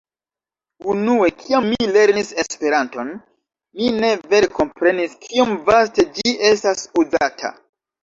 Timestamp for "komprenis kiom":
4.59-5.57